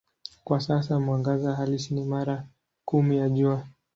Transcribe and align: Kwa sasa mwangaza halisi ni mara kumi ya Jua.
Kwa 0.43 0.59
sasa 0.59 0.99
mwangaza 0.99 1.55
halisi 1.55 1.93
ni 1.93 2.03
mara 2.03 2.47
kumi 2.85 3.17
ya 3.17 3.29
Jua. 3.29 3.67